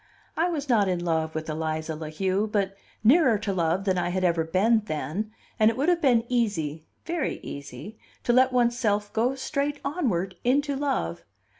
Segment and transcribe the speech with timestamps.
[0.35, 4.09] I was not in love with Eliza La Heu, but nearer to love than I
[4.09, 8.75] had ever been then, and it would have been easy, very easy, to let one's
[8.75, 11.23] self go straight onward into love.